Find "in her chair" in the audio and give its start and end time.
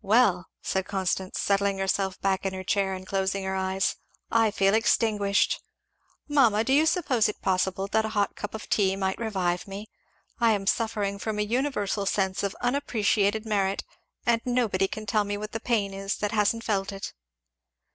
2.46-2.94